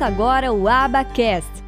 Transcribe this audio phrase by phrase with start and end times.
[0.00, 1.62] Começa agora o Abacast,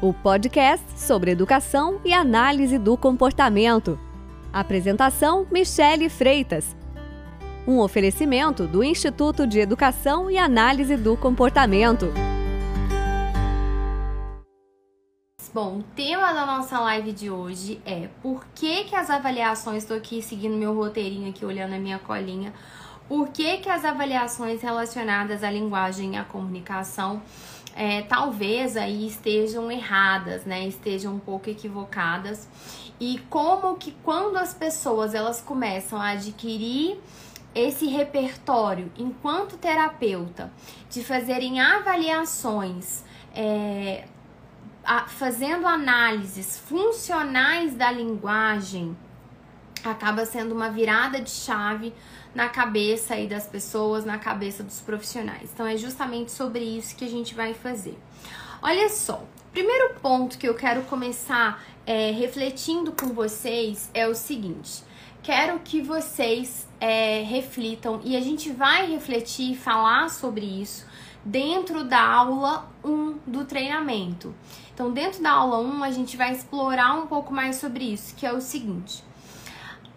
[0.00, 4.00] o podcast sobre educação e análise do comportamento.
[4.50, 6.74] Apresentação: Michele Freitas.
[7.68, 12.06] Um oferecimento do Instituto de Educação e Análise do Comportamento.
[15.52, 19.98] Bom, o tema da nossa live de hoje é por que, que as avaliações, estou
[19.98, 22.54] aqui seguindo meu roteirinho aqui, olhando a minha colinha,
[23.06, 27.20] por que, que as avaliações relacionadas à linguagem e à comunicação
[27.74, 30.66] é, talvez aí estejam erradas, né?
[30.66, 32.48] Estejam um pouco equivocadas.
[33.00, 36.98] E como que quando as pessoas elas começam a adquirir
[37.54, 40.52] esse repertório enquanto terapeuta
[40.90, 44.04] de fazerem avaliações é,
[44.84, 48.96] a, fazendo análises funcionais da linguagem
[49.84, 51.92] acaba sendo uma virada de chave
[52.34, 55.50] na cabeça aí das pessoas, na cabeça dos profissionais.
[55.52, 57.98] Então é justamente sobre isso que a gente vai fazer.
[58.60, 64.82] Olha só, primeiro ponto que eu quero começar é, refletindo com vocês é o seguinte.
[65.22, 70.86] Quero que vocês é, reflitam e a gente vai refletir e falar sobre isso
[71.24, 74.34] dentro da aula 1 do treinamento.
[74.74, 78.26] Então, dentro da aula 1, a gente vai explorar um pouco mais sobre isso, que
[78.26, 79.02] é o seguinte.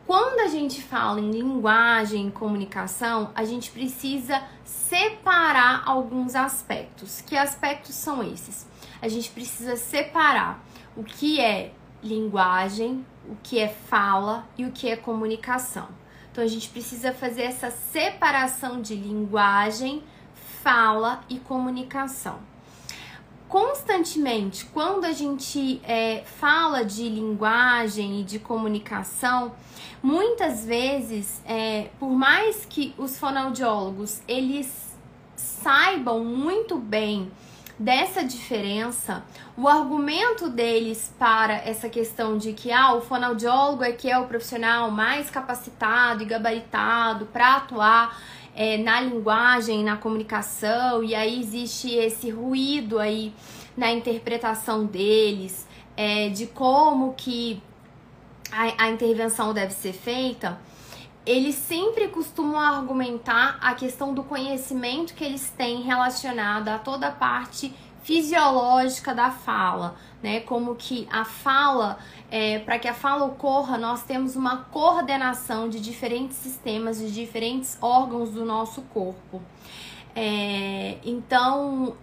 [0.07, 7.19] Quando a gente fala em linguagem, comunicação, a gente precisa separar alguns aspectos.
[7.19, 8.65] Que aspectos são esses?
[9.01, 10.63] A gente precisa separar
[10.95, 15.89] o que é linguagem, o que é fala e o que é comunicação.
[16.31, 20.01] Então a gente precisa fazer essa separação de linguagem,
[20.63, 22.39] fala e comunicação
[23.47, 29.53] constantemente, quando a gente é, fala de linguagem e de comunicação,
[30.01, 34.95] muitas vezes, é, por mais que os fonoaudiólogos eles
[35.35, 37.31] saibam muito bem
[37.79, 39.23] dessa diferença,
[39.55, 44.25] o argumento deles para essa questão de que ah, o fonoaudiólogo é que é o
[44.25, 48.19] profissional mais capacitado e gabaritado para atuar
[48.57, 53.31] é, na linguagem, na comunicação, e aí existe esse ruído aí
[53.77, 57.61] na interpretação deles, é, de como que
[58.51, 60.59] a, a intervenção deve ser feita,
[61.23, 67.11] eles sempre costumam argumentar a questão do conhecimento que eles têm relacionado a toda a
[67.11, 67.71] parte
[68.07, 70.39] fisiológica da fala, né?
[70.39, 71.99] Como que a fala,
[72.31, 77.77] é, para que a fala ocorra, nós temos uma coordenação de diferentes sistemas, de diferentes
[77.81, 79.41] órgãos do nosso corpo.
[80.15, 81.97] É, então,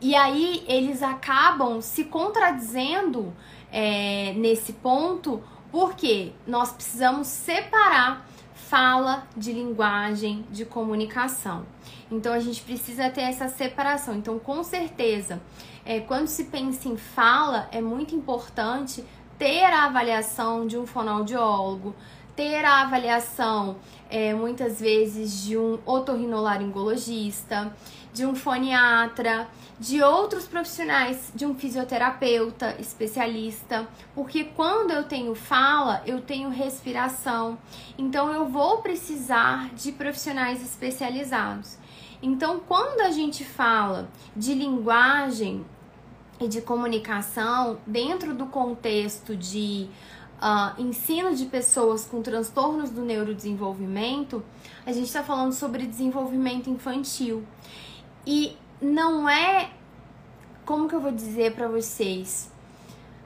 [0.00, 3.34] e aí eles acabam se contradizendo
[3.72, 5.42] é, nesse ponto,
[5.72, 8.27] porque nós precisamos separar
[8.68, 11.64] fala de linguagem, de comunicação.
[12.10, 14.14] Então a gente precisa ter essa separação.
[14.14, 15.40] Então, com certeza,
[15.86, 19.02] é, quando se pensa em fala, é muito importante
[19.38, 21.94] ter a avaliação de um fonoaudiólogo,
[22.36, 23.76] ter a avaliação
[24.10, 27.72] é, muitas vezes de um otorrinolaringologista,
[28.18, 29.48] de um foniatra,
[29.78, 37.56] de outros profissionais, de um fisioterapeuta especialista, porque quando eu tenho fala, eu tenho respiração,
[37.96, 41.78] então eu vou precisar de profissionais especializados.
[42.20, 45.64] Então, quando a gente fala de linguagem
[46.40, 49.88] e de comunicação dentro do contexto de
[50.42, 54.42] uh, ensino de pessoas com transtornos do neurodesenvolvimento,
[54.84, 57.44] a gente está falando sobre desenvolvimento infantil.
[58.30, 59.70] E não é,
[60.66, 62.52] como que eu vou dizer para vocês?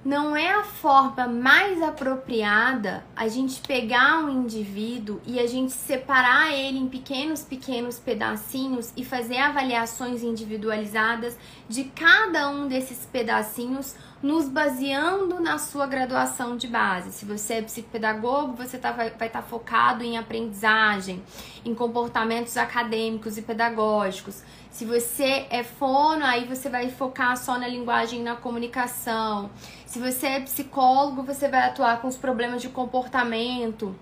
[0.05, 6.53] não é a forma mais apropriada a gente pegar um indivíduo e a gente separar
[6.53, 11.37] ele em pequenos, pequenos pedacinhos e fazer avaliações individualizadas
[11.69, 17.13] de cada um desses pedacinhos, nos baseando na sua graduação de base.
[17.13, 21.23] Se você é psicopedagogo, você tá, vai estar tá focado em aprendizagem,
[21.65, 24.43] em comportamentos acadêmicos e pedagógicos.
[24.73, 29.51] Se você é fono, aí você vai focar só na linguagem e na comunicação.
[29.85, 33.95] Se você é psicólogo, você vai atuar com os problemas de comportamento,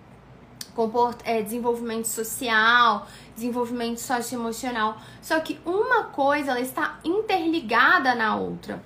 [0.73, 4.97] comport é, desenvolvimento social, desenvolvimento socioemocional.
[5.21, 8.81] Só que uma coisa ela está interligada na outra.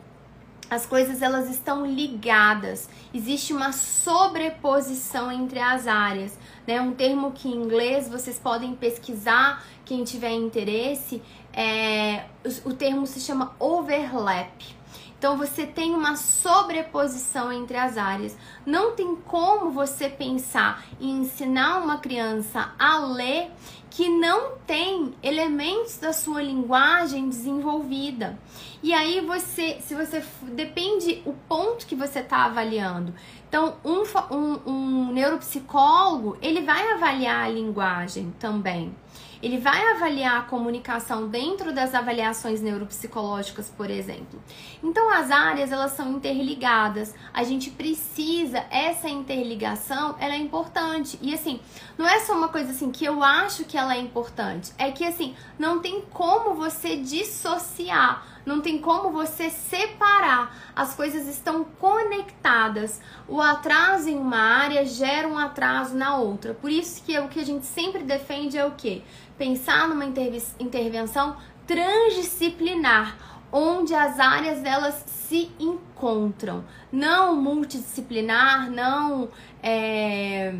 [0.71, 2.89] As coisas elas estão ligadas.
[3.13, 6.81] Existe uma sobreposição entre as áreas, né?
[6.81, 11.23] Um termo que em inglês vocês podem pesquisar, quem tiver interesse,
[11.55, 12.25] é,
[12.65, 14.75] o termo se chama overlap.
[15.17, 18.37] Então você tem uma sobreposição entre as áreas.
[18.67, 23.51] Não tem como você pensar em ensinar uma criança a ler
[23.89, 28.39] que não tem elementos da sua linguagem desenvolvida.
[28.83, 33.15] E aí você, se você depende o ponto que você está avaliando.
[33.49, 34.03] Então, um,
[34.35, 38.95] um, um neuropsicólogo ele vai avaliar a linguagem também.
[39.44, 44.43] Ele vai avaliar a comunicação dentro das avaliações neuropsicológicas, por exemplo.
[44.82, 47.14] Então, as áreas elas são interligadas.
[47.31, 51.19] A gente precisa essa interligação, ela é importante.
[51.20, 51.61] E assim,
[51.99, 55.05] não é só uma coisa assim que eu acho que ela é importante, é que
[55.05, 60.55] assim, não tem como você dissociar não tem como você separar.
[60.76, 63.00] As coisas estão conectadas.
[63.26, 66.52] O atraso em uma área gera um atraso na outra.
[66.52, 69.02] Por isso que é o que a gente sempre defende é o quê?
[69.44, 71.37] Pensar numa intervenção
[71.67, 79.29] transdisciplinar, onde as áreas elas se encontram, não multidisciplinar, não
[79.62, 80.55] é,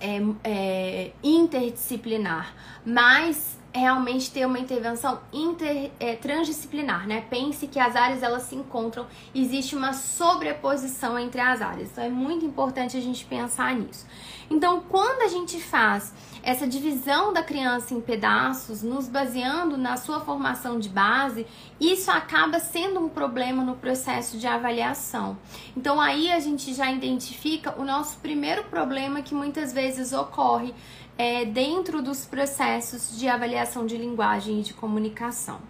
[0.00, 7.24] é, é, interdisciplinar, mas realmente ter uma intervenção inter, é, transdisciplinar, né?
[7.30, 11.90] Pense que as áreas elas se encontram, existe uma sobreposição entre as áreas.
[11.90, 14.06] Então é muito importante a gente pensar nisso.
[14.50, 16.12] Então, quando a gente faz
[16.42, 21.46] essa divisão da criança em pedaços, nos baseando na sua formação de base,
[21.80, 25.38] isso acaba sendo um problema no processo de avaliação.
[25.76, 30.74] Então aí a gente já identifica o nosso primeiro problema que muitas vezes ocorre
[31.20, 35.60] é, dentro dos processos de avaliação de linguagem e de comunicação.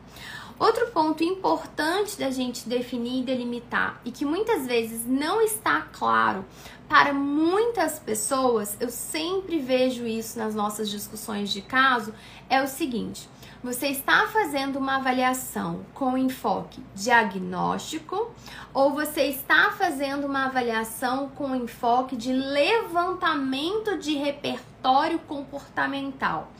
[0.57, 6.45] Outro ponto importante da gente definir e delimitar e que muitas vezes não está claro
[6.89, 12.15] para muitas pessoas, eu sempre vejo isso nas nossas discussões de caso,
[12.49, 13.29] é o seguinte:
[13.63, 18.31] você está fazendo uma avaliação com enfoque diagnóstico
[18.73, 26.51] ou você está fazendo uma avaliação com enfoque de levantamento de repertório comportamental?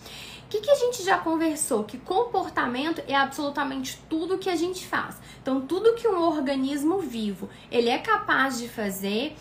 [0.45, 1.85] O que, que a gente já conversou?
[1.85, 5.17] Que comportamento é absolutamente tudo que a gente faz.
[5.41, 9.37] Então, tudo que um organismo vivo ele é capaz de fazer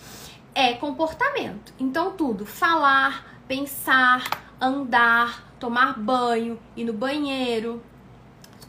[0.55, 1.73] é comportamento.
[1.77, 4.23] Então, tudo, falar, pensar,
[4.61, 7.81] andar, tomar banho, ir no banheiro,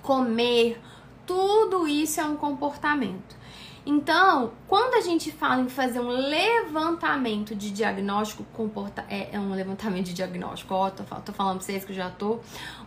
[0.03, 0.81] comer,
[1.27, 3.37] tudo isso é um comportamento.
[3.87, 9.53] Então, quando a gente fala em fazer um levantamento de diagnóstico comporta é, é um
[9.53, 12.39] levantamento de diagnóstico, ó, tô, tô falando pra vocês que eu já tô,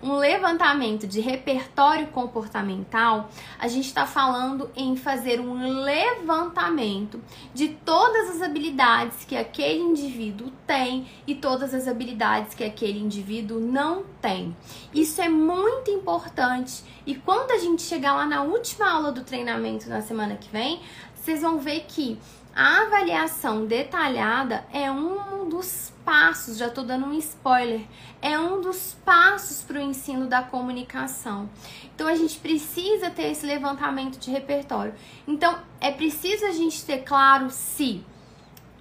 [0.02, 7.22] um levantamento de repertório comportamental, a gente está falando em fazer um levantamento
[7.54, 13.60] de todas as habilidades que aquele indivíduo tem e todas as habilidades que aquele indivíduo
[13.60, 14.56] não tem.
[14.94, 19.90] Isso é muito importante e quando a gente chegar lá na última aula do treinamento
[19.90, 20.80] na semana que vem,
[21.24, 22.20] vocês vão ver que
[22.54, 27.82] a avaliação detalhada é um dos passos, já estou dando um spoiler,
[28.22, 31.50] é um dos passos para o ensino da comunicação.
[31.96, 34.94] Então a gente precisa ter esse levantamento de repertório.
[35.26, 38.04] Então é preciso a gente ter claro se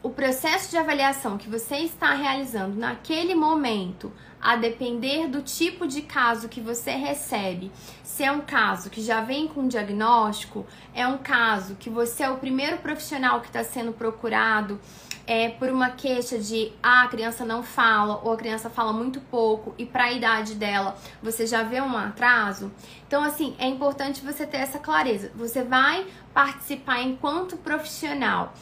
[0.03, 6.03] o processo de avaliação que você está realizando naquele momento, a depender do tipo de
[6.03, 7.71] caso que você recebe,
[8.03, 12.31] se é um caso que já vem com diagnóstico, é um caso que você é
[12.31, 14.81] o primeiro profissional que está sendo procurado
[15.27, 19.21] é, por uma queixa de ah, a criança não fala ou a criança fala muito
[19.21, 22.73] pouco e para a idade dela você já vê um atraso.
[23.07, 25.31] Então, assim, é importante você ter essa clareza.
[25.37, 28.53] Você vai participar enquanto profissional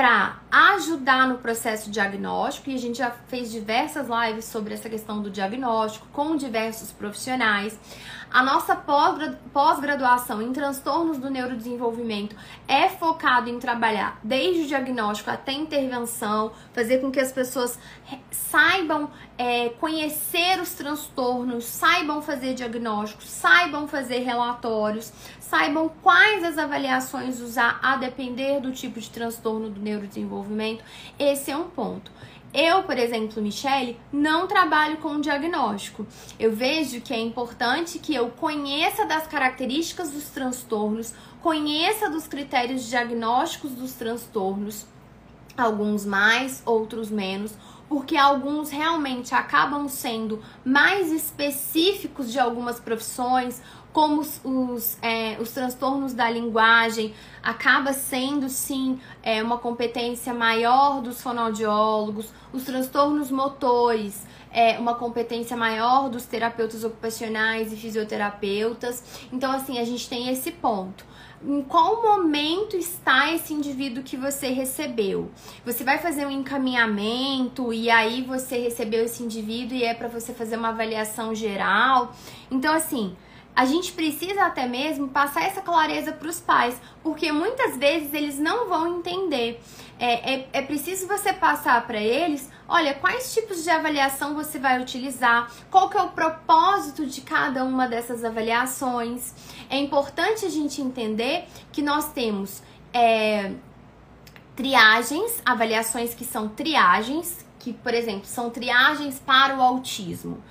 [0.00, 5.20] para ajudar no processo diagnóstico, e a gente já fez diversas lives sobre essa questão
[5.20, 7.78] do diagnóstico com diversos profissionais.
[8.32, 12.36] A nossa pós-graduação em transtornos do neurodesenvolvimento
[12.68, 17.76] é focado em trabalhar desde o diagnóstico até a intervenção, fazer com que as pessoas
[18.30, 27.40] saibam é, conhecer os transtornos, saibam fazer diagnósticos, saibam fazer relatórios, saibam quais as avaliações
[27.40, 30.84] usar a depender do tipo de transtorno do neurodesenvolvimento.
[31.18, 32.12] Esse é um ponto.
[32.52, 36.04] Eu, por exemplo, Michele, não trabalho com diagnóstico.
[36.38, 42.88] Eu vejo que é importante que eu conheça das características dos transtornos, conheça dos critérios
[42.88, 44.84] diagnósticos dos transtornos,
[45.56, 47.52] alguns mais, outros menos,
[47.88, 53.60] porque alguns realmente acabam sendo mais específicos de algumas profissões,
[53.92, 61.00] como os, os, é, os transtornos da linguagem, acaba sendo sim é, uma competência maior
[61.00, 69.28] dos fonoaudiólogos, os transtornos motores, é uma competência maior dos terapeutas ocupacionais e fisioterapeutas.
[69.32, 71.08] Então, assim, a gente tem esse ponto.
[71.42, 75.30] em qual momento está esse indivíduo que você recebeu.
[75.64, 80.34] Você vai fazer um encaminhamento e aí você recebeu esse indivíduo e é para você
[80.34, 82.12] fazer uma avaliação geral.
[82.50, 83.16] Então, assim,
[83.54, 88.38] a gente precisa até mesmo passar essa clareza para os pais, porque muitas vezes eles
[88.38, 89.60] não vão entender.
[89.98, 94.80] É, é, é preciso você passar para eles, olha, quais tipos de avaliação você vai
[94.80, 99.34] utilizar, qual que é o propósito de cada uma dessas avaliações.
[99.68, 102.62] É importante a gente entender que nós temos
[102.94, 103.52] é,
[104.56, 110.42] triagens, avaliações que são triagens, que, por exemplo, são triagens para o autismo.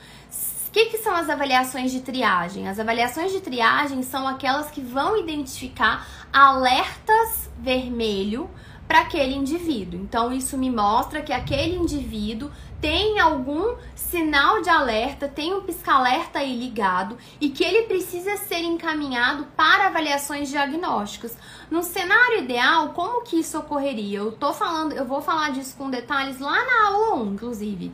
[0.69, 2.69] O que, que são as avaliações de triagem?
[2.69, 8.47] As avaliações de triagem são aquelas que vão identificar alertas vermelho
[8.87, 9.99] para aquele indivíduo.
[9.99, 16.39] Então, isso me mostra que aquele indivíduo tem algum sinal de alerta, tem um pisca-alerta
[16.39, 21.35] aí ligado e que ele precisa ser encaminhado para avaliações diagnósticas.
[21.69, 24.19] No cenário ideal, como que isso ocorreria?
[24.19, 27.91] Eu tô falando, eu vou falar disso com detalhes lá na aula 1, inclusive,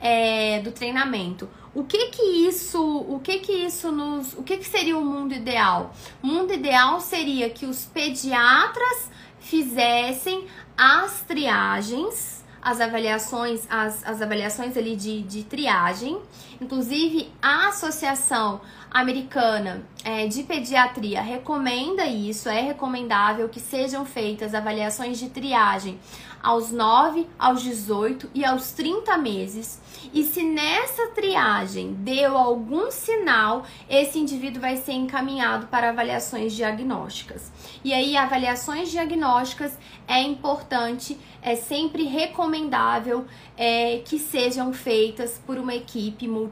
[0.00, 1.48] é, do treinamento.
[1.74, 5.34] O que que isso, o que que isso nos, o que que seria o mundo
[5.34, 5.94] ideal?
[6.22, 9.10] O mundo ideal seria que os pediatras
[9.40, 16.18] fizessem as triagens, as avaliações, as, as avaliações ali de, de triagem.
[16.60, 18.60] Inclusive, a Associação
[18.90, 25.98] Americana é, de Pediatria recomenda isso, é recomendável que sejam feitas avaliações de triagem
[26.42, 29.80] aos 9, aos 18 e aos 30 meses.
[30.14, 37.50] E se nessa triagem deu algum sinal, esse indivíduo vai ser encaminhado para avaliações diagnósticas.
[37.82, 43.24] E aí, avaliações diagnósticas é importante, é sempre recomendável
[43.56, 46.45] é, que sejam feitas por uma equipe multidisciplinar,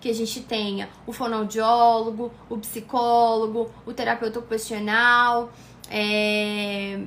[0.00, 5.50] que a gente tenha o fonoaudiólogo, o psicólogo, o terapeuta ocupacional,
[5.90, 7.00] é,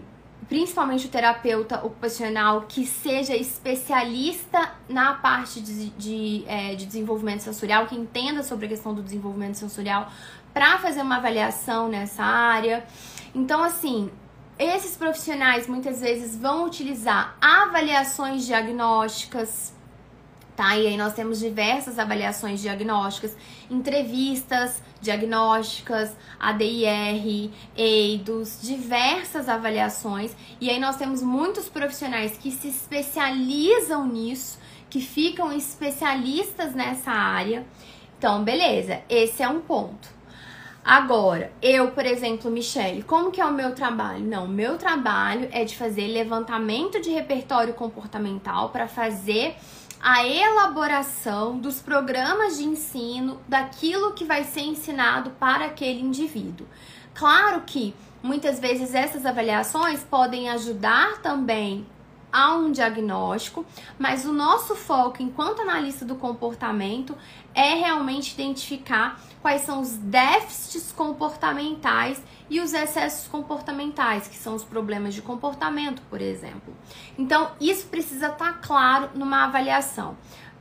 [0.47, 7.87] principalmente o terapeuta ocupacional que seja especialista na parte de, de, é, de desenvolvimento sensorial,
[7.87, 10.11] que entenda sobre a questão do desenvolvimento sensorial,
[10.53, 12.85] para fazer uma avaliação nessa área.
[13.33, 14.11] Então, assim,
[14.59, 19.73] esses profissionais muitas vezes vão utilizar avaliações diagnósticas
[20.61, 20.77] tá?
[20.77, 23.35] E aí nós temos diversas avaliações diagnósticas,
[23.67, 30.35] entrevistas diagnósticas, ADIR, EIDOS, diversas avaliações.
[30.59, 37.65] E aí nós temos muitos profissionais que se especializam nisso, que ficam especialistas nessa área.
[38.19, 40.21] Então, beleza, esse é um ponto.
[40.83, 44.23] Agora, eu, por exemplo, Michelle, como que é o meu trabalho?
[44.23, 49.55] Não, meu trabalho é de fazer levantamento de repertório comportamental para fazer
[50.01, 56.65] a elaboração dos programas de ensino daquilo que vai ser ensinado para aquele indivíduo.
[57.13, 57.93] Claro que
[58.23, 61.85] muitas vezes essas avaliações podem ajudar também
[62.31, 63.65] a um diagnóstico,
[63.99, 67.15] mas o nosso foco enquanto analista do comportamento
[67.53, 74.63] é realmente identificar quais são os déficits comportamentais e os excessos comportamentais, que são os
[74.65, 76.75] problemas de comportamento, por exemplo.
[77.17, 80.17] Então, isso precisa estar tá claro numa avaliação.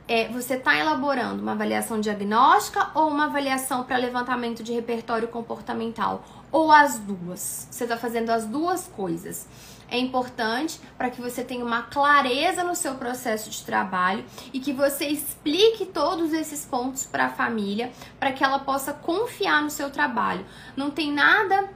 [0.07, 6.23] É, você está elaborando uma avaliação diagnóstica ou uma avaliação para levantamento de repertório comportamental?
[6.49, 7.67] Ou as duas?
[7.69, 9.45] Você está fazendo as duas coisas
[9.91, 14.71] é importante para que você tenha uma clareza no seu processo de trabalho e que
[14.71, 19.91] você explique todos esses pontos para a família, para que ela possa confiar no seu
[19.91, 20.45] trabalho.
[20.77, 21.69] Não tem nada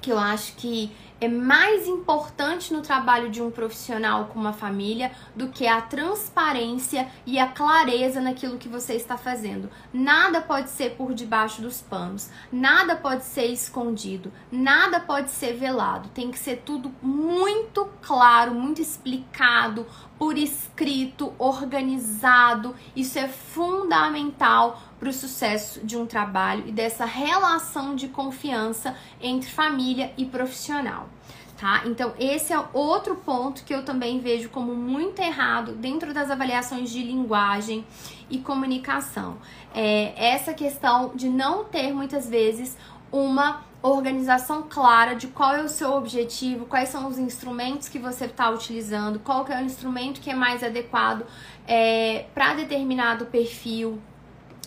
[0.00, 5.12] que eu acho que é mais importante no trabalho de um profissional com uma família
[5.36, 9.70] do que a transparência e a clareza naquilo que você está fazendo.
[9.92, 16.08] Nada pode ser por debaixo dos panos, nada pode ser escondido, nada pode ser velado.
[16.08, 19.86] Tem que ser tudo muito claro, muito explicado,
[20.18, 22.74] por escrito, organizado.
[22.96, 29.50] Isso é fundamental para o sucesso de um trabalho e dessa relação de confiança entre
[29.50, 31.09] família e profissional.
[31.56, 31.82] Tá?
[31.84, 36.90] Então, esse é outro ponto que eu também vejo como muito errado dentro das avaliações
[36.90, 37.84] de linguagem
[38.30, 39.36] e comunicação.
[39.74, 42.78] É essa questão de não ter muitas vezes
[43.12, 48.26] uma organização clara de qual é o seu objetivo, quais são os instrumentos que você
[48.26, 51.26] está utilizando, qual é o instrumento que é mais adequado
[51.66, 53.98] é, para determinado perfil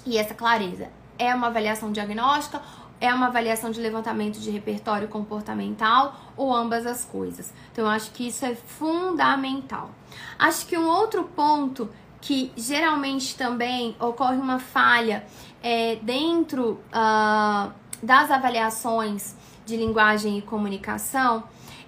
[0.05, 0.89] e essa clareza.
[1.17, 2.61] É uma avaliação diagnóstica,
[3.03, 7.53] é uma avaliação de levantamento de repertório comportamental ou ambas as coisas.
[7.69, 9.91] Então, eu acho que isso é fundamental.
[10.39, 11.89] Acho que um outro ponto
[12.21, 15.25] que geralmente também ocorre uma falha
[15.61, 21.43] é, dentro uh, das avaliações de linguagem e comunicação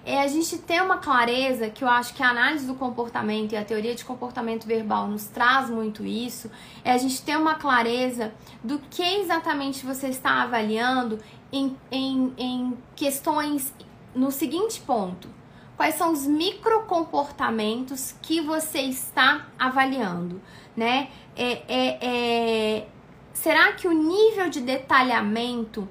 [0.06, 3.56] é a gente ter uma clareza que eu acho que a análise do comportamento e
[3.56, 6.48] a teoria de comportamento verbal nos traz muito isso,
[6.84, 8.32] é a gente ter uma clareza
[8.62, 11.18] do que exatamente você está avaliando
[11.52, 13.74] em, em, em questões
[14.14, 15.28] no seguinte ponto.
[15.76, 20.40] Quais são os microcomportamentos que você está avaliando,
[20.76, 21.08] né?
[21.34, 22.88] É, é, é,
[23.32, 25.86] será que o nível de detalhamento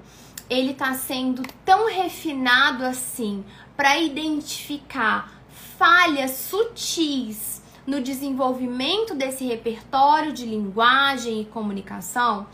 [0.48, 3.44] ele está sendo tão refinado assim
[3.76, 5.32] para identificar
[5.78, 12.46] falhas sutis no desenvolvimento desse repertório de linguagem e comunicação,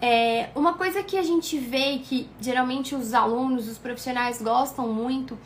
[0.00, 5.38] é, uma coisa que a gente vê que geralmente os alunos, os profissionais gostam muito,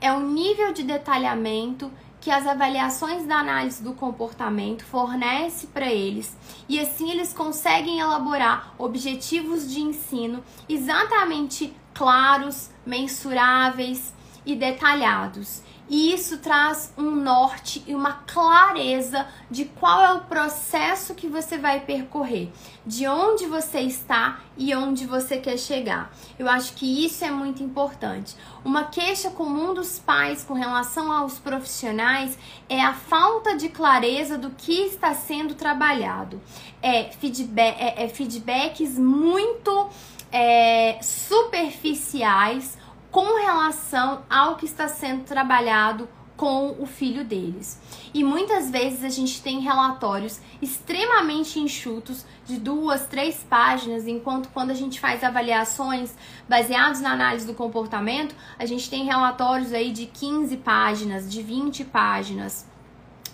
[0.00, 1.90] é o nível de detalhamento
[2.20, 6.36] que as avaliações da análise do comportamento fornece para eles
[6.68, 14.12] e assim eles conseguem elaborar objetivos de ensino exatamente claros, mensuráveis
[14.44, 15.62] e detalhados.
[15.88, 21.58] E isso traz um norte e uma clareza de qual é o processo que você
[21.58, 22.50] vai percorrer,
[22.86, 26.10] de onde você está e onde você quer chegar.
[26.38, 28.34] Eu acho que isso é muito importante.
[28.64, 34.48] Uma queixa comum dos pais com relação aos profissionais é a falta de clareza do
[34.50, 36.40] que está sendo trabalhado.
[36.80, 39.90] É, feedback, é, é feedbacks muito
[40.32, 42.78] é, superficiais
[43.14, 47.80] com relação ao que está sendo trabalhado com o filho deles.
[48.12, 54.72] E muitas vezes a gente tem relatórios extremamente enxutos de duas, três páginas, enquanto quando
[54.72, 56.12] a gente faz avaliações
[56.48, 61.84] baseadas na análise do comportamento, a gente tem relatórios aí de 15 páginas, de 20
[61.84, 62.66] páginas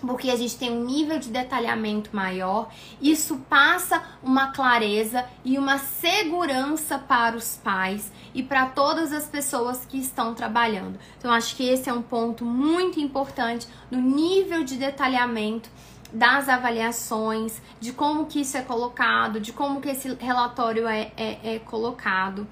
[0.07, 2.69] porque a gente tem um nível de detalhamento maior,
[3.01, 9.85] isso passa uma clareza e uma segurança para os pais e para todas as pessoas
[9.85, 10.99] que estão trabalhando.
[11.17, 15.69] Então, acho que esse é um ponto muito importante no nível de detalhamento
[16.11, 21.55] das avaliações, de como que isso é colocado, de como que esse relatório é, é,
[21.55, 22.47] é colocado.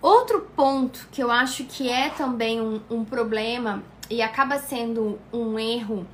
[0.00, 5.58] Outro ponto que eu acho que é também um, um problema e acaba sendo um
[5.58, 6.06] erro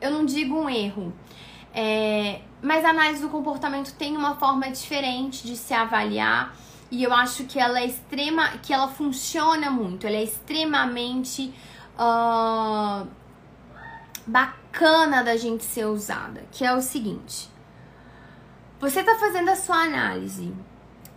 [0.00, 1.12] eu não digo um erro,
[1.74, 6.54] é, mas a análise do comportamento tem uma forma diferente de se avaliar
[6.90, 11.52] e eu acho que ela é extrema, que ela funciona muito, ela é extremamente
[11.98, 13.06] uh,
[14.26, 17.48] bacana da gente ser usada, que é o seguinte:
[18.80, 20.54] você está fazendo a sua análise,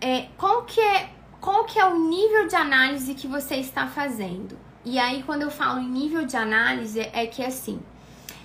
[0.00, 4.56] é, qual que é qual que é o nível de análise que você está fazendo?
[4.84, 7.80] E aí, quando eu falo em nível de análise, é que assim,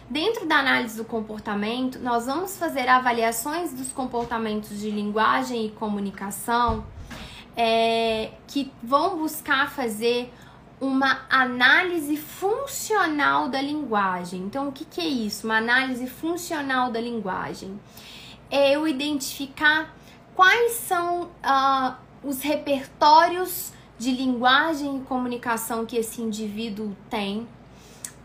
[0.09, 6.85] Dentro da análise do comportamento, nós vamos fazer avaliações dos comportamentos de linguagem e comunicação
[7.57, 10.31] é, que vão buscar fazer
[10.79, 14.43] uma análise funcional da linguagem.
[14.43, 15.45] Então, o que, que é isso?
[15.45, 17.77] Uma análise funcional da linguagem.
[18.49, 19.93] É eu identificar
[20.33, 27.45] quais são uh, os repertórios de linguagem e comunicação que esse indivíduo tem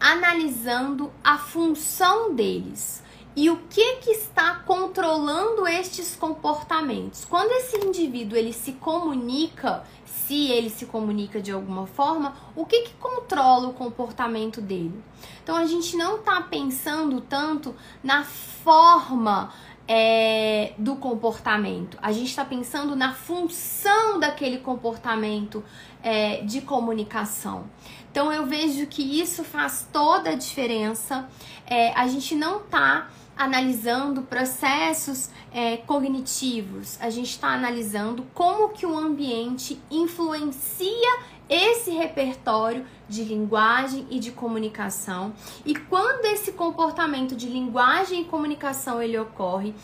[0.02, 3.02] analisando a função deles
[3.36, 7.24] e o que que está controlando estes comportamentos.
[7.24, 12.82] Quando esse indivíduo ele se comunica, se ele se comunica de alguma forma, o que
[12.82, 15.02] que controla o comportamento dele?
[15.42, 19.52] Então a gente não está pensando tanto na forma
[19.86, 21.98] é, do comportamento.
[22.02, 25.64] A gente está pensando na função daquele comportamento
[26.02, 27.64] é, de comunicação.
[28.12, 31.26] Então eu vejo que isso faz toda a diferença.
[31.66, 38.84] É, a gente não está analisando processos é, cognitivos, a gente está analisando como que
[38.84, 45.32] o ambiente influencia esse repertório de linguagem e de comunicação.
[45.64, 49.74] E quando esse comportamento de linguagem e comunicação ele ocorre,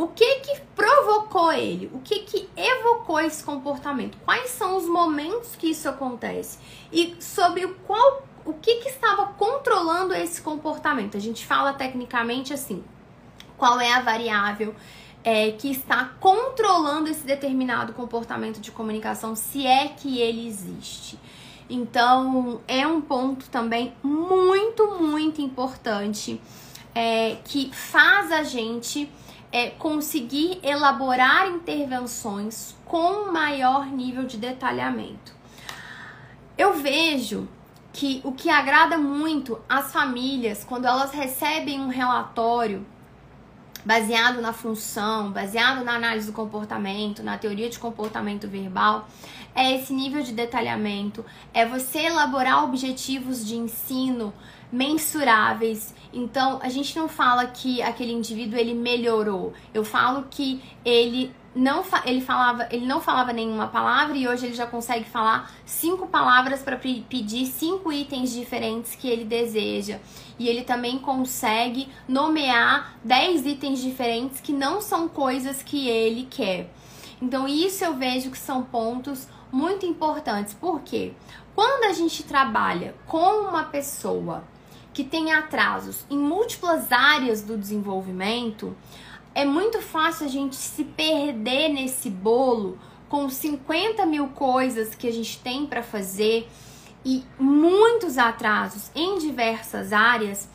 [0.00, 1.90] o que que provocou ele?
[1.92, 4.16] O que que evocou esse comportamento?
[4.24, 6.60] Quais são os momentos que isso acontece?
[6.92, 11.16] E sobre o qual o que que estava controlando esse comportamento?
[11.16, 12.84] A gente fala tecnicamente assim:
[13.56, 14.72] qual é a variável
[15.24, 21.18] é, que está controlando esse determinado comportamento de comunicação, se é que ele existe.
[21.68, 26.40] Então, é um ponto também muito, muito importante
[26.94, 29.10] é, que faz a gente
[29.50, 35.32] é, conseguir elaborar intervenções com maior nível de detalhamento.
[36.56, 37.48] Eu vejo
[37.92, 42.86] que o que agrada muito às famílias quando elas recebem um relatório
[43.88, 49.08] baseado na função, baseado na análise do comportamento, na teoria de comportamento verbal,
[49.54, 51.24] é esse nível de detalhamento,
[51.54, 54.34] é você elaborar objetivos de ensino
[54.70, 55.94] mensuráveis.
[56.12, 59.54] Então, a gente não fala que aquele indivíduo ele melhorou.
[59.72, 64.54] Eu falo que ele não ele falava, ele não falava nenhuma palavra e hoje ele
[64.54, 69.98] já consegue falar cinco palavras para pedir cinco itens diferentes que ele deseja.
[70.38, 76.70] E ele também consegue nomear dez itens diferentes que não são coisas que ele quer.
[77.20, 80.54] Então, isso eu vejo que são pontos muito importantes.
[80.54, 81.12] Por quê?
[81.56, 84.44] Quando a gente trabalha com uma pessoa
[84.94, 88.76] que tem atrasos em múltiplas áreas do desenvolvimento,
[89.38, 92.76] é muito fácil a gente se perder nesse bolo
[93.08, 96.48] com 50 mil coisas que a gente tem para fazer
[97.04, 100.48] e muitos atrasos em diversas áreas.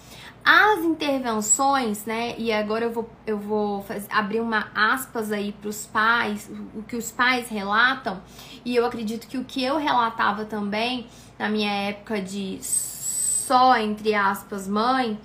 [0.43, 2.35] As intervenções, né?
[2.37, 6.83] E agora eu vou, eu vou fazer, abrir uma aspas aí para os pais, o
[6.83, 8.21] que os pais relatam,
[8.65, 11.07] e eu acredito que o que eu relatava também
[11.39, 15.17] na minha época de só, entre aspas, mãe,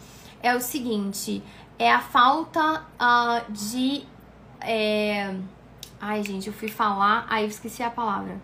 [0.43, 1.43] é o seguinte:
[1.79, 4.05] é a falta uh, de.
[4.61, 5.35] É...
[6.01, 8.41] Ai, gente, eu fui falar, aí eu esqueci a palavra.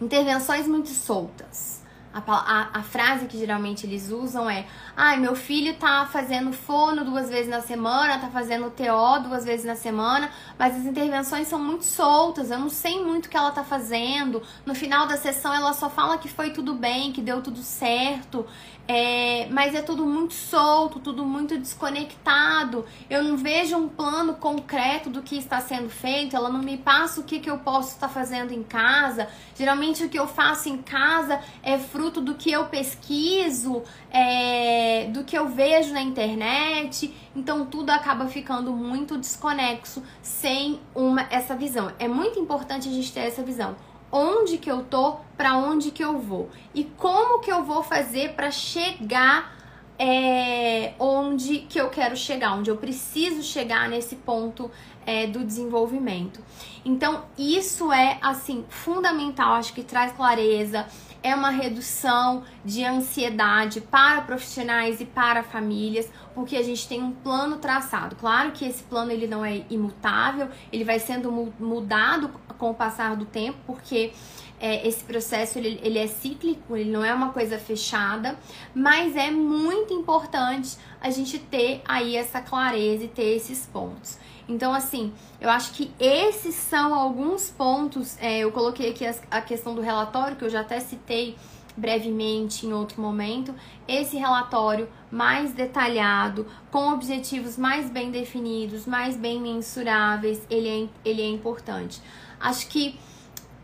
[0.00, 1.80] Intervenções muito soltas.
[2.12, 4.66] A, a, a, frase que geralmente eles usam é:
[5.02, 9.64] ai, meu filho tá fazendo fono duas vezes na semana, tá fazendo TO duas vezes
[9.64, 13.50] na semana, mas as intervenções são muito soltas, eu não sei muito o que ela
[13.50, 14.42] tá fazendo.
[14.66, 18.44] No final da sessão ela só fala que foi tudo bem, que deu tudo certo.
[18.92, 22.84] É, mas é tudo muito solto, tudo muito desconectado.
[23.08, 26.34] Eu não vejo um plano concreto do que está sendo feito.
[26.34, 29.28] Ela não me passa o que, que eu posso estar fazendo em casa.
[29.54, 35.24] Geralmente o que eu faço em casa é fruto do que eu pesquiso, é, do
[35.24, 37.14] que eu vejo na internet.
[37.34, 41.92] Então tudo acaba ficando muito desconexo sem uma essa visão.
[41.98, 43.76] É muito importante a gente ter essa visão
[44.12, 48.32] onde que eu tô, para onde que eu vou e como que eu vou fazer
[48.32, 49.56] para chegar
[49.98, 54.70] é, onde que eu quero chegar, onde eu preciso chegar nesse ponto
[55.04, 56.40] é, do desenvolvimento.
[56.84, 60.86] Então, isso é assim fundamental, acho que traz clareza,
[61.22, 67.12] é uma redução de ansiedade para profissionais e para famílias, porque a gente tem um
[67.12, 68.16] plano traçado.
[68.16, 73.16] Claro que esse plano ele não é imutável, ele vai sendo mudado com o passar
[73.16, 74.12] do tempo, porque
[74.60, 78.38] é, esse processo ele, ele é cíclico, ele não é uma coisa fechada,
[78.74, 84.18] mas é muito importante a gente ter aí essa clareza e ter esses pontos.
[84.48, 88.16] Então, assim, eu acho que esses são alguns pontos.
[88.20, 91.36] É, eu coloquei aqui a, a questão do relatório, que eu já até citei
[91.76, 93.54] brevemente em outro momento.
[93.86, 101.22] Esse relatório mais detalhado, com objetivos mais bem definidos, mais bem mensuráveis, ele é, ele
[101.22, 102.00] é importante.
[102.38, 102.98] Acho que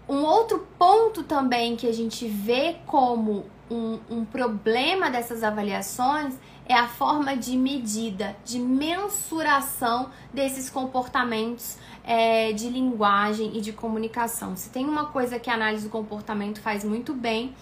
[0.08, 6.34] um outro ponto também que a gente vê como um, um problema dessas avaliações
[6.68, 14.56] é a forma de medida, de mensuração desses comportamentos é, de linguagem e de comunicação.
[14.56, 17.54] Se tem uma coisa que a análise do comportamento faz muito bem,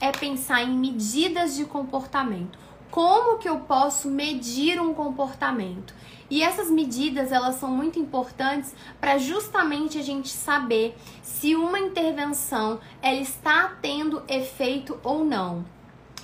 [0.00, 2.58] é pensar em medidas de comportamento.
[2.90, 5.94] Como que eu posso medir um comportamento?
[6.30, 12.80] E essas medidas, elas são muito importantes para justamente a gente saber se uma intervenção
[13.00, 15.64] ela está tendo efeito ou não.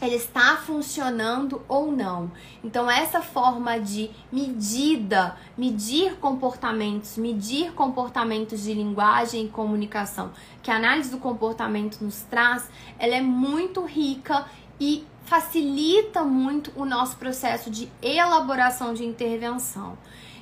[0.05, 2.31] Ela está funcionando ou não.
[2.63, 10.31] Então, essa forma de medida, medir comportamentos, medir comportamentos de linguagem e comunicação,
[10.63, 14.45] que a análise do comportamento nos traz, ela é muito rica
[14.79, 19.97] e facilita muito o nosso processo de elaboração de intervenção.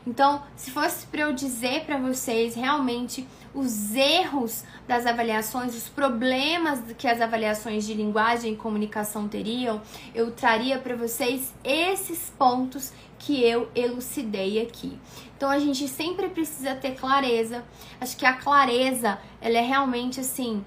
[0.07, 6.81] Então, se fosse para eu dizer para vocês realmente os erros das avaliações, os problemas
[6.99, 9.81] que as avaliações de linguagem e comunicação teriam,
[10.15, 14.99] eu traria para vocês esses pontos que eu elucidei aqui.
[15.37, 17.65] Então a gente sempre precisa ter clareza.
[18.01, 20.65] Acho que a clareza, ela é realmente assim,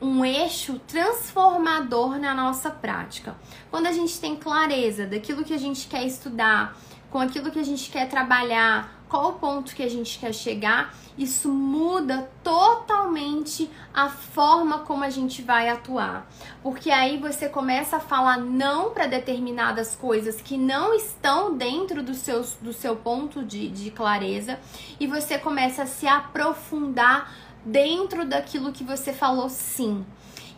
[0.00, 3.36] um eixo transformador na nossa prática.
[3.70, 6.76] Quando a gente tem clareza daquilo que a gente quer estudar,
[7.12, 10.94] com aquilo que a gente quer trabalhar, qual o ponto que a gente quer chegar,
[11.18, 16.26] isso muda totalmente a forma como a gente vai atuar.
[16.62, 22.14] Porque aí você começa a falar não para determinadas coisas que não estão dentro do
[22.14, 24.58] seu, do seu ponto de, de clareza
[24.98, 27.30] e você começa a se aprofundar
[27.62, 30.06] dentro daquilo que você falou sim.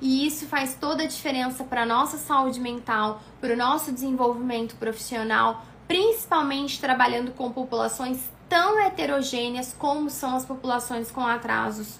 [0.00, 4.76] E isso faz toda a diferença para a nossa saúde mental, para o nosso desenvolvimento
[4.76, 11.98] profissional, principalmente trabalhando com populações tão heterogêneas como são as populações com atrasos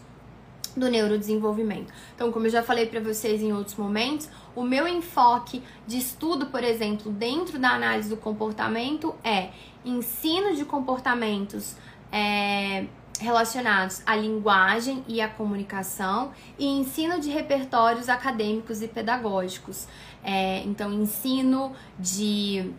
[0.77, 1.93] do neurodesenvolvimento.
[2.15, 6.47] Então, como eu já falei para vocês em outros momentos, o meu enfoque de estudo,
[6.47, 9.51] por exemplo, dentro da análise do comportamento é
[9.85, 11.77] ensino de comportamentos
[12.11, 12.87] é,
[13.21, 19.87] relacionados à linguagem e à comunicação e ensino de repertórios acadêmicos e pedagógicos.
[20.23, 22.73] É, então, ensino de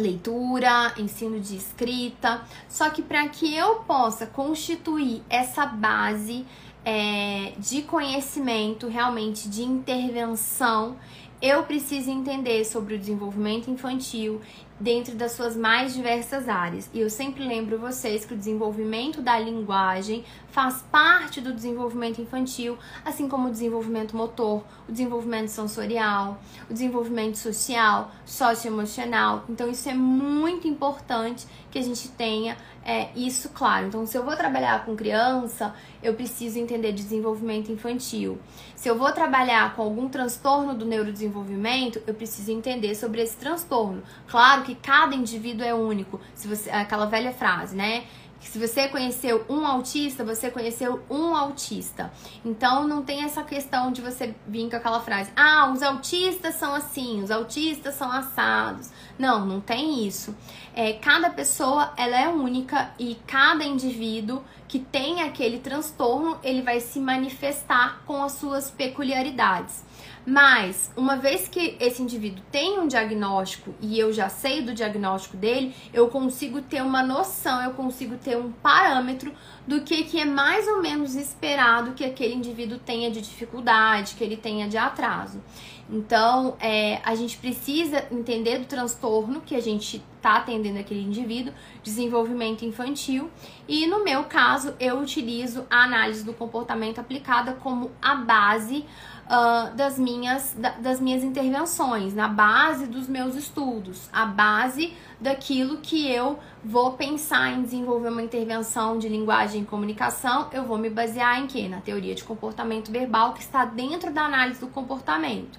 [0.00, 2.42] leitura, ensino de escrita.
[2.68, 6.46] Só que para que eu possa constituir essa base
[6.84, 10.96] é, de conhecimento, realmente de intervenção,
[11.40, 14.40] eu preciso entender sobre o desenvolvimento infantil
[14.80, 16.88] dentro das suas mais diversas áreas.
[16.92, 22.78] E eu sempre lembro vocês que o desenvolvimento da linguagem faz parte do desenvolvimento infantil,
[23.04, 29.44] assim como o desenvolvimento motor, o desenvolvimento sensorial, o desenvolvimento social, socioemocional.
[29.48, 32.56] Então isso é muito importante que a gente tenha
[32.88, 33.86] é, isso claro.
[33.86, 38.38] Então, se eu vou trabalhar com criança, eu preciso entender desenvolvimento infantil.
[38.74, 44.02] Se eu vou trabalhar com algum transtorno do neurodesenvolvimento, eu preciso entender sobre esse transtorno.
[44.26, 46.20] Claro que cada indivíduo é único.
[46.34, 48.04] Se você, aquela velha frase, né?
[48.40, 52.12] que se você conheceu um autista, você conheceu um autista.
[52.44, 56.74] Então não tem essa questão de você vir com aquela frase: "Ah, os autistas são
[56.74, 58.90] assim, os autistas são assados".
[59.18, 60.34] Não, não tem isso.
[60.74, 66.78] É, cada pessoa ela é única e cada indivíduo que tem aquele transtorno, ele vai
[66.78, 69.82] se manifestar com as suas peculiaridades.
[70.30, 75.38] Mas, uma vez que esse indivíduo tem um diagnóstico e eu já sei do diagnóstico
[75.38, 79.32] dele, eu consigo ter uma noção, eu consigo ter um parâmetro
[79.66, 84.22] do que, que é mais ou menos esperado que aquele indivíduo tenha de dificuldade, que
[84.22, 85.42] ele tenha de atraso.
[85.90, 91.54] Então, é, a gente precisa entender do transtorno que a gente está atendendo aquele indivíduo,
[91.82, 93.30] desenvolvimento infantil,
[93.66, 98.84] e no meu caso, eu utilizo a análise do comportamento aplicada como a base
[99.28, 105.78] uh, das, minhas, da, das minhas intervenções, na base dos meus estudos, a base daquilo
[105.78, 110.88] que eu vou pensar em desenvolver uma intervenção de linguagem e comunicação, eu vou me
[110.88, 111.68] basear em quê?
[111.68, 115.58] Na teoria de comportamento verbal que está dentro da análise do comportamento.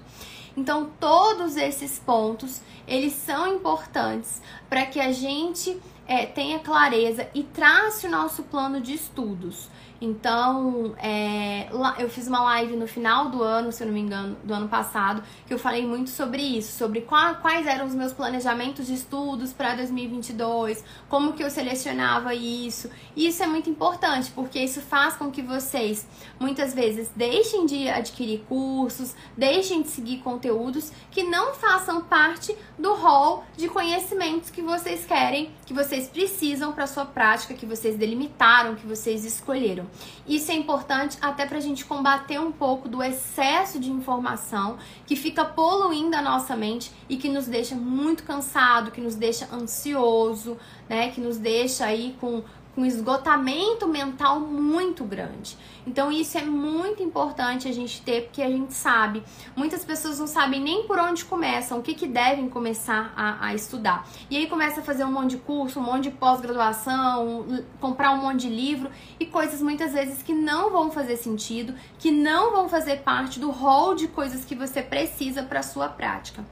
[0.56, 7.44] Então, todos esses pontos, eles são importantes para que a gente é, tenha clareza e
[7.44, 9.70] trace o nosso plano de estudos.
[10.00, 11.68] Então, é,
[11.98, 14.66] eu fiz uma live no final do ano, se eu não me engano, do ano
[14.66, 18.94] passado, que eu falei muito sobre isso, sobre qual, quais eram os meus planejamentos de
[18.94, 22.88] estudos para 2022, como que eu selecionava isso.
[23.14, 27.86] E isso é muito importante, porque isso faz com que vocês, muitas vezes, deixem de
[27.90, 34.62] adquirir cursos, deixem de seguir conteúdos que não façam parte do rol de conhecimentos que
[34.62, 39.86] vocês querem, que vocês precisam para sua prática, que vocês delimitaram, que vocês escolheram.
[40.26, 45.16] Isso é importante até para a gente combater um pouco do excesso de informação que
[45.16, 50.56] fica poluindo a nossa mente e que nos deixa muito cansado, que nos deixa ansioso,
[50.88, 51.10] né?
[51.10, 52.42] Que nos deixa aí com
[52.76, 55.56] um esgotamento mental muito grande.
[55.86, 59.22] Então isso é muito importante a gente ter, porque a gente sabe,
[59.56, 63.54] muitas pessoas não sabem nem por onde começam, o que, que devem começar a, a
[63.54, 64.06] estudar.
[64.28, 68.18] E aí começa a fazer um monte de curso, um monte de pós-graduação, comprar um
[68.18, 72.68] monte de livro e coisas muitas vezes que não vão fazer sentido, que não vão
[72.68, 76.44] fazer parte do rol de coisas que você precisa para sua prática.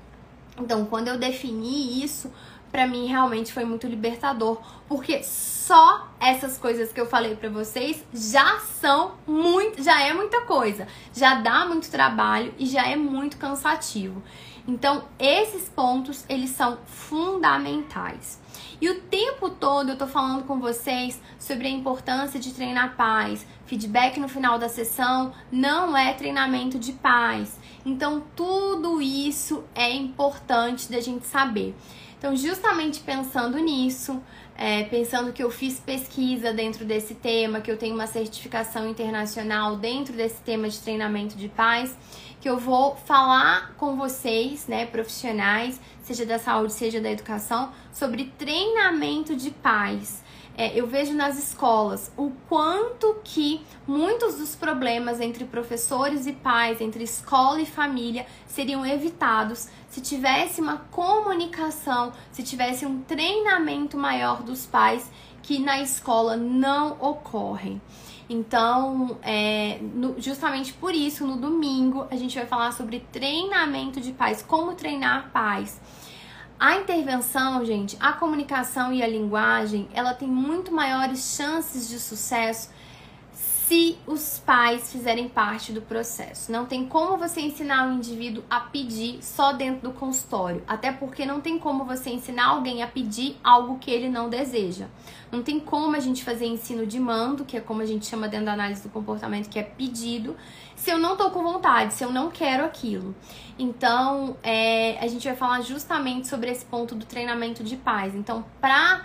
[0.61, 2.33] Então, quando eu defini isso,
[2.71, 8.05] para mim realmente foi muito libertador, porque só essas coisas que eu falei para vocês
[8.13, 13.37] já são muito, já é muita coisa, já dá muito trabalho e já é muito
[13.37, 14.23] cansativo.
[14.69, 18.39] Então, esses pontos, eles são fundamentais.
[18.79, 23.47] E o tempo todo eu tô falando com vocês sobre a importância de treinar paz.
[23.65, 27.59] Feedback no final da sessão não é treinamento de paz.
[27.85, 31.75] Então, tudo isso é importante da gente saber.
[32.19, 34.21] Então, justamente pensando nisso,
[34.57, 39.77] é, pensando que eu fiz pesquisa dentro desse tema, que eu tenho uma certificação internacional
[39.77, 41.97] dentro desse tema de treinamento de paz,
[42.41, 48.33] que eu vou falar com vocês, né, profissionais, seja da saúde, seja da educação, sobre
[48.37, 50.23] treinamento de paz
[50.59, 56.81] é, eu vejo nas escolas o quanto que muitos dos problemas entre professores e pais,
[56.81, 64.43] entre escola e família, seriam evitados se tivesse uma comunicação, se tivesse um treinamento maior
[64.43, 65.09] dos pais
[65.43, 67.81] que na escola não ocorrem.
[68.29, 74.13] Então, é, no, justamente por isso, no domingo, a gente vai falar sobre treinamento de
[74.13, 75.81] pais, como treinar pais.
[76.61, 82.71] A intervenção, gente, a comunicação e a linguagem, ela tem muito maiores chances de sucesso
[83.33, 86.51] se os pais fizerem parte do processo.
[86.51, 91.25] Não tem como você ensinar o indivíduo a pedir só dentro do consultório, até porque
[91.25, 94.87] não tem como você ensinar alguém a pedir algo que ele não deseja.
[95.31, 98.27] Não tem como a gente fazer ensino de mando, que é como a gente chama
[98.27, 100.35] dentro da análise do comportamento, que é pedido,
[100.79, 103.15] se eu não tô com vontade, se eu não quero aquilo.
[103.59, 108.15] Então, é, a gente vai falar justamente sobre esse ponto do treinamento de pais.
[108.15, 109.05] Então, para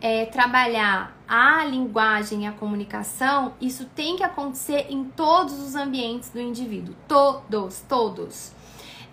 [0.00, 6.28] é, trabalhar a linguagem e a comunicação, isso tem que acontecer em todos os ambientes
[6.30, 6.94] do indivíduo.
[7.06, 8.52] Todos, todos.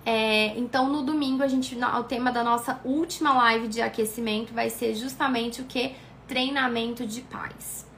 [0.03, 4.71] É, então, no domingo, a gente, o tema da nossa última live de aquecimento vai
[4.71, 5.93] ser justamente o que?
[6.27, 7.88] Treinamento de pais.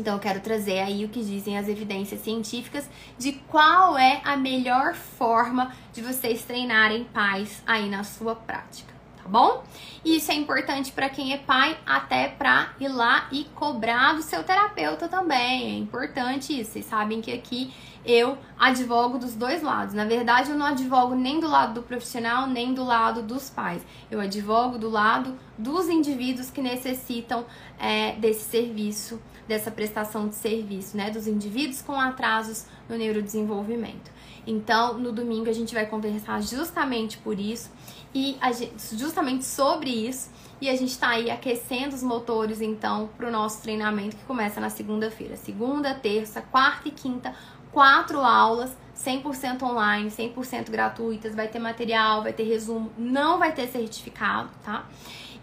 [0.00, 4.34] Então, eu quero trazer aí o que dizem as evidências científicas de qual é a
[4.36, 9.62] melhor forma de vocês treinarem pais aí na sua prática bom?
[10.04, 14.22] E isso é importante para quem é pai, até para ir lá e cobrar do
[14.22, 15.76] seu terapeuta também.
[15.76, 16.72] É importante isso.
[16.72, 17.72] Vocês sabem que aqui
[18.04, 19.94] eu advogo dos dois lados.
[19.94, 23.82] Na verdade, eu não advogo nem do lado do profissional, nem do lado dos pais.
[24.10, 27.44] Eu advogo do lado dos indivíduos que necessitam
[27.78, 31.10] é, desse serviço, dessa prestação de serviço, né?
[31.10, 34.10] Dos indivíduos com atrasos no neurodesenvolvimento.
[34.46, 37.68] Então, no domingo a gente vai conversar justamente por isso
[38.14, 40.30] e gente, justamente sobre isso.
[40.60, 44.60] E a gente está aí aquecendo os motores, então, para o nosso treinamento que começa
[44.60, 45.34] na segunda-feira.
[45.34, 47.34] Segunda, terça, quarta e quinta,
[47.72, 51.34] quatro aulas, 100% online, 100% gratuitas.
[51.34, 54.86] Vai ter material, vai ter resumo, não vai ter certificado, tá?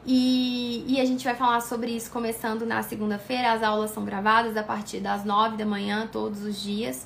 [0.10, 3.52] E, e a gente vai falar sobre isso começando na segunda-feira.
[3.52, 7.06] As aulas são gravadas a partir das nove da manhã, todos os dias.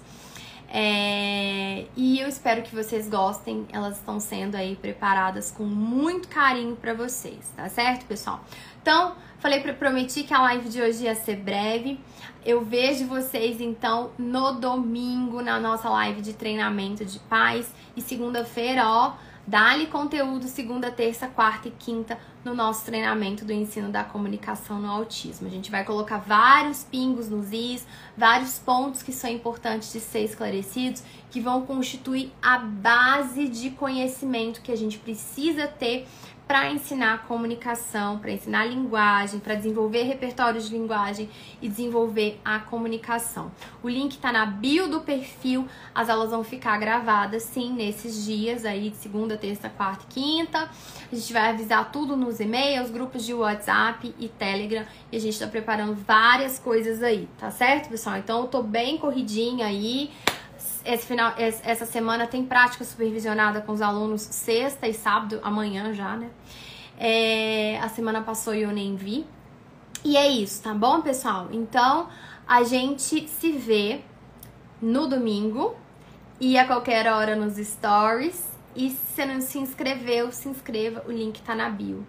[0.73, 3.65] É, e eu espero que vocês gostem.
[3.73, 8.45] Elas estão sendo aí preparadas com muito carinho para vocês, tá certo, pessoal?
[8.81, 11.99] Então, falei para prometi que a live de hoje ia ser breve.
[12.45, 18.87] Eu vejo vocês então no domingo na nossa live de treinamento de paz e segunda-feira,
[18.87, 19.13] ó,
[19.45, 24.89] Dá-lhe conteúdo segunda, terça, quarta e quinta no nosso treinamento do ensino da comunicação no
[24.89, 25.47] autismo.
[25.47, 30.23] A gente vai colocar vários pingos nos is, vários pontos que são importantes de ser
[30.23, 36.07] esclarecidos, que vão constituir a base de conhecimento que a gente precisa ter
[36.51, 41.29] para ensinar comunicação, para ensinar linguagem, para desenvolver repertório de linguagem
[41.61, 43.49] e desenvolver a comunicação.
[43.81, 48.65] O link está na bio do perfil, as aulas vão ficar gravadas sim nesses dias
[48.65, 50.69] aí de segunda, terça, quarta e quinta.
[51.09, 55.35] A gente vai avisar tudo nos e-mails, grupos de WhatsApp e Telegram e a gente
[55.35, 58.17] está preparando várias coisas aí, tá certo, pessoal?
[58.17, 60.11] Então eu tô bem corridinha aí
[60.85, 66.15] esse final, essa semana tem prática supervisionada com os alunos sexta e sábado, amanhã já,
[66.15, 66.29] né?
[66.97, 69.25] É, a semana passou e eu nem vi.
[70.03, 71.47] E é isso, tá bom, pessoal?
[71.51, 72.07] Então,
[72.47, 74.01] a gente se vê
[74.81, 75.75] no domingo
[76.39, 78.43] e a qualquer hora nos stories.
[78.75, 82.05] E se você não se inscreveu, se inscreva, o link tá na bio.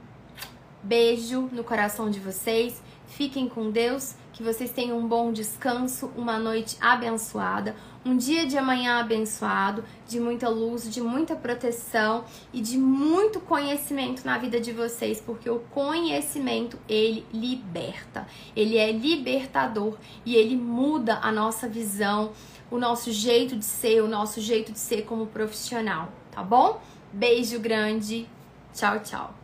[0.82, 2.82] Beijo no coração de vocês.
[3.06, 8.58] Fiquem com Deus, que vocês tenham um bom descanso, uma noite abençoada um dia de
[8.58, 14.72] amanhã abençoado, de muita luz, de muita proteção e de muito conhecimento na vida de
[14.72, 22.32] vocês, porque o conhecimento ele liberta, ele é libertador e ele muda a nossa visão,
[22.70, 26.80] o nosso jeito de ser, o nosso jeito de ser como profissional, tá bom?
[27.12, 28.26] Beijo grande,
[28.72, 29.41] tchau, tchau.